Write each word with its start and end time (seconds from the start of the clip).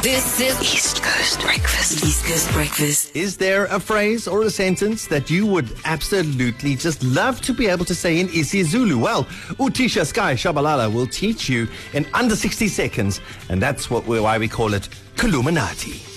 This 0.00 0.40
is 0.40 0.58
East 0.62 1.02
Coast 1.02 1.42
Breakfast. 1.42 2.02
East 2.02 2.24
Coast 2.24 2.50
Breakfast. 2.52 3.14
Is 3.14 3.36
there 3.36 3.66
a 3.66 3.78
phrase 3.78 4.26
or 4.26 4.40
a 4.44 4.48
sentence 4.50 5.06
that 5.08 5.28
you 5.30 5.44
would 5.44 5.68
absolutely 5.84 6.76
just 6.76 7.02
love 7.04 7.42
to 7.42 7.52
be 7.52 7.66
able 7.66 7.84
to 7.84 7.94
say 7.94 8.18
in 8.18 8.28
isiZulu? 8.28 8.98
Well, 8.98 9.24
Utisha 9.60 10.06
Sky 10.06 10.32
Shabalala 10.32 10.90
will 10.90 11.06
teach 11.06 11.46
you 11.50 11.68
in 11.92 12.06
under 12.14 12.34
60 12.34 12.68
seconds, 12.68 13.20
and 13.50 13.60
that's 13.60 13.90
what 13.90 14.06
why 14.06 14.38
we 14.38 14.48
call 14.48 14.72
it 14.72 14.88
Kaluminati. 15.16 16.08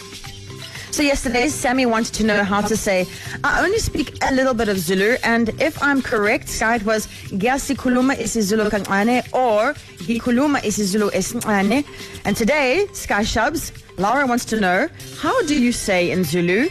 So 0.96 1.04
yesterday, 1.04 1.50
Sammy 1.50 1.86
wanted 1.86 2.14
to 2.20 2.24
know 2.24 2.42
how 2.46 2.62
to 2.62 2.78
say, 2.78 3.06
I 3.44 3.66
only 3.66 3.80
speak 3.80 4.16
a 4.24 4.32
little 4.34 4.54
bit 4.54 4.70
of 4.70 4.80
Zulu, 4.80 5.18
and 5.26 5.50
if 5.62 5.76
I'm 5.84 6.02
correct, 6.02 6.48
it 6.62 6.84
was 6.86 7.08
Gyasikuluma 7.38 8.16
isiZulu 8.16 8.70
kancane 8.70 9.20
or 9.34 9.74
Gikuluma 10.08 10.60
isiZulu 10.62 11.12
esincane. 11.12 11.84
And 12.24 12.38
today, 12.38 12.88
Sky 12.94 13.24
Shubs, 13.24 13.74
Laura 13.98 14.26
wants 14.26 14.46
to 14.46 14.58
know, 14.62 14.88
how 15.18 15.36
do 15.48 15.62
you 15.62 15.74
say 15.74 16.12
in 16.12 16.24
Zulu, 16.24 16.70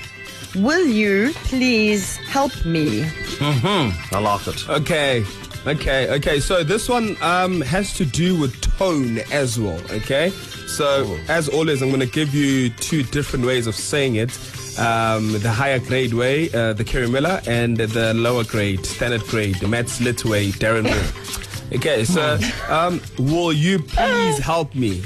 will 0.55 0.87
you 0.87 1.35
please 1.51 2.17
help 2.37 2.53
me? 2.65 3.03
Mhm. 3.49 3.85
I 4.11 4.19
like 4.29 4.47
it. 4.51 4.59
Okay. 4.81 5.23
Okay, 5.67 6.11
okay. 6.11 6.41
So 6.41 6.63
this 6.63 6.91
one 6.91 7.17
um, 7.23 7.63
has 7.63 7.95
to 7.95 8.05
do 8.05 8.39
with 8.39 8.61
tone 8.61 9.19
as 9.33 9.59
well. 9.59 9.81
Okay. 9.93 10.29
So 10.67 11.05
oh. 11.07 11.19
as 11.29 11.49
always, 11.49 11.81
I'm 11.81 11.89
going 11.89 12.01
to 12.01 12.07
give 12.07 12.35
you 12.35 12.69
two 12.69 13.03
different 13.03 13.47
ways 13.47 13.67
of 13.67 13.75
saying 13.75 14.17
it. 14.17 14.33
Um, 14.79 15.33
the 15.41 15.51
higher 15.51 15.79
grade 15.79 16.13
way, 16.13 16.51
uh, 16.53 16.73
the 16.75 16.85
Kirimilla, 16.85 17.47
and 17.47 17.77
the 17.77 18.13
lower 18.13 18.45
grade, 18.45 18.85
standard 18.85 19.23
grade, 19.23 19.55
the 19.57 19.69
Matt's 19.69 20.01
Lit 20.01 20.23
way, 20.25 20.51
Darren 20.51 20.83
Moore. 20.83 21.77
okay, 21.79 22.05
so 22.05 22.37
hmm. 22.41 22.73
um, 22.73 23.01
will 23.19 23.53
you 23.53 23.79
please 23.79 24.39
help 24.39 24.75
me? 24.75 24.99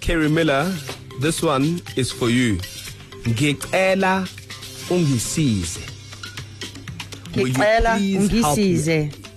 Kirimilla, 0.00 0.70
this 1.20 1.42
one 1.42 1.80
is 1.96 2.12
for 2.12 2.28
you. 2.30 2.58
Ngicela 3.24 4.28
ungisize. 4.90 5.78
Ngicela 7.32 7.98
ungisize. 7.98 9.27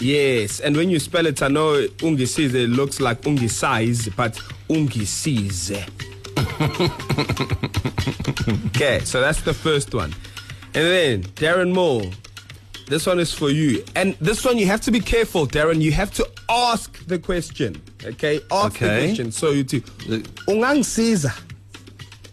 Yes, 0.00 0.60
and 0.60 0.74
when 0.76 0.88
you 0.88 0.98
spell 0.98 1.26
it 1.26 1.42
I 1.42 1.48
know 1.48 1.86
ungisize 1.98 2.54
it 2.54 2.68
looks 2.68 3.00
like 3.00 3.20
ungisize 3.20 4.14
but 4.16 4.32
ungisize. 4.70 5.76
okay, 8.68 9.00
so 9.04 9.20
that's 9.20 9.42
the 9.42 9.52
first 9.52 9.92
one. 9.94 10.12
And 10.72 10.72
then 10.86 11.22
Darren 11.34 11.74
Moore. 11.74 12.10
This 12.86 13.06
one 13.06 13.20
is 13.20 13.32
for 13.32 13.50
you. 13.50 13.84
And 13.94 14.14
this 14.20 14.42
one 14.42 14.56
you 14.58 14.64
have 14.66 14.80
to 14.82 14.90
be 14.90 15.00
careful, 15.00 15.46
Darren. 15.46 15.80
You 15.82 15.92
have 15.92 16.10
to 16.14 16.26
ask 16.48 17.04
the 17.06 17.18
question. 17.18 17.80
Okay? 18.02 18.40
Ask 18.50 18.76
okay. 18.76 19.00
the 19.00 19.06
question. 19.06 19.32
So 19.32 19.50
you 19.50 19.64
too. 19.64 19.82
Ungangisiza. 20.48 21.38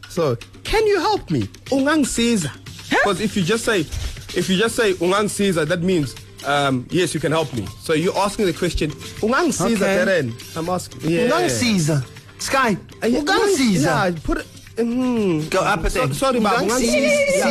So, 0.10 0.36
can 0.64 0.88
you 0.88 1.00
help 1.02 1.30
me? 1.30 1.44
Ungangisiza. 1.66 2.50
Because 2.90 3.20
if 3.22 3.36
you 3.36 3.44
just 3.44 3.66
say 3.66 3.82
if 3.82 4.50
you 4.50 4.58
just 4.58 4.76
say 4.78 4.94
ungangisiza 4.94 5.68
that 5.68 5.82
means 5.84 6.16
um, 6.48 6.88
yes, 6.90 7.14
you 7.14 7.20
can 7.20 7.32
help 7.32 7.54
me. 7.54 7.66
So 7.80 7.94
you're 7.94 8.18
asking 8.18 8.46
the 8.46 8.54
question, 8.54 8.92
ungangisiza 9.22 9.76
okay. 9.76 9.98
Teren? 9.98 10.58
I'm 10.58 10.70
asking. 10.70 11.02
Yeah. 11.12 11.24
Ungangisiza. 11.30 12.04
Sky, 12.40 12.78
ungangisiza. 13.02 13.84
Yeah, 13.90 14.12
put 14.24 14.38
it, 14.40 14.48
mm, 14.78 15.50
Go 15.50 15.60
up 15.60 15.84
a 15.84 15.90
so, 15.90 16.08
Sorry, 16.14 16.40
ma. 16.40 16.52
Ungangisiza. 16.52 17.46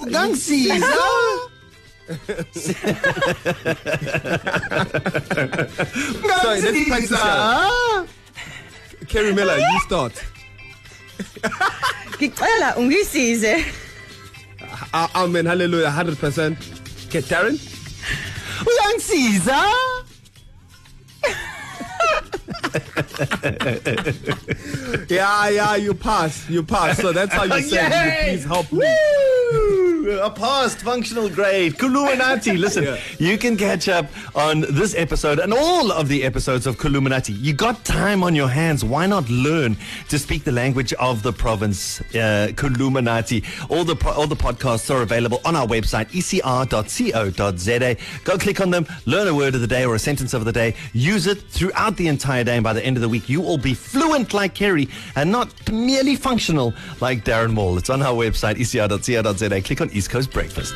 Ungangisiza. 0.00 0.80
Sorry, 6.42 6.60
let's 6.60 6.88
practice 6.88 7.10
now. 7.12 8.06
Kerry 9.08 9.32
Miller, 9.34 9.56
you 9.56 9.80
start. 9.80 10.12
Ngicela 12.12 12.76
ungisize. 12.76 13.64
Amen, 14.92 15.46
hallelujah, 15.46 15.90
100%. 15.90 16.75
ke 17.10 17.22
Darren 17.22 17.58
uyangisiza 18.66 19.60
yeah 25.10 25.48
yeah 25.50 25.76
you 25.76 25.94
pass 25.94 26.48
you 26.50 26.62
pass 26.62 26.98
so 26.98 27.12
that's 27.12 27.32
how 27.34 27.44
you 27.44 27.62
say 27.70 27.88
please 27.90 28.44
help 28.44 28.66
me 28.72 28.90
a 30.10 30.30
past 30.30 30.78
functional 30.78 31.28
grade. 31.28 31.74
Columinati. 31.74 32.58
Listen, 32.58 32.84
yeah. 32.84 33.00
you 33.18 33.36
can 33.38 33.56
catch 33.56 33.88
up 33.88 34.06
on 34.36 34.60
this 34.60 34.94
episode 34.94 35.38
and 35.38 35.52
all 35.52 35.90
of 35.92 36.08
the 36.08 36.22
episodes 36.24 36.66
of 36.66 36.76
Columinati. 36.76 37.36
You 37.40 37.52
got 37.54 37.84
time 37.84 38.22
on 38.22 38.34
your 38.34 38.48
hands. 38.48 38.84
Why 38.84 39.06
not 39.06 39.28
learn 39.28 39.76
to 40.08 40.18
speak 40.18 40.44
the 40.44 40.52
language 40.52 40.92
of 40.94 41.22
the 41.22 41.32
province, 41.32 42.00
uh, 42.14 42.48
Columinati? 42.52 43.44
All 43.70 43.84
the 43.84 43.96
po- 43.96 44.12
all 44.12 44.26
the 44.26 44.36
podcasts 44.36 44.94
are 44.94 45.02
available 45.02 45.40
on 45.44 45.56
our 45.56 45.66
website, 45.66 46.06
ecr.co.za. 46.12 46.64
Go 48.24 48.38
click 48.38 48.60
on 48.60 48.70
them, 48.70 48.86
learn 49.06 49.26
a 49.28 49.34
word 49.34 49.54
of 49.54 49.60
the 49.60 49.66
day 49.66 49.84
or 49.84 49.94
a 49.94 49.98
sentence 49.98 50.34
of 50.34 50.44
the 50.44 50.52
day. 50.52 50.74
Use 50.92 51.26
it 51.26 51.42
throughout 51.42 51.96
the 51.96 52.08
entire 52.08 52.44
day, 52.44 52.54
and 52.56 52.64
by 52.64 52.72
the 52.72 52.84
end 52.84 52.96
of 52.96 53.00
the 53.00 53.08
week, 53.08 53.28
you 53.28 53.40
will 53.40 53.58
be 53.58 53.74
fluent 53.74 54.32
like 54.32 54.54
Kerry 54.54 54.88
and 55.16 55.30
not 55.32 55.50
merely 55.72 56.16
functional 56.16 56.72
like 57.00 57.24
Darren 57.24 57.54
Wall. 57.56 57.76
It's 57.78 57.90
on 57.90 58.00
our 58.02 58.14
website, 58.14 58.56
ecr.co.za. 58.56 59.60
Click 59.64 59.80
on 59.80 59.90
East 59.96 60.10
Coast 60.10 60.30
Breakfast. 60.30 60.74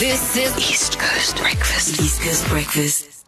This 0.00 0.36
is 0.36 0.56
East 0.58 0.98
Coast 0.98 1.36
Breakfast. 1.36 2.00
East 2.02 2.20
Coast 2.20 2.44
Breakfast. 2.48 3.21